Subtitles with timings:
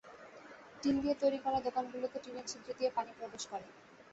[0.81, 3.67] Tin দিয়ে তৈরি করা দোকানগুলোতে টিনের ছিদ্র দিয়ে পানি প্রবেশ করে।